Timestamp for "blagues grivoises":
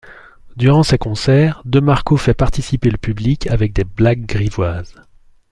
3.83-4.95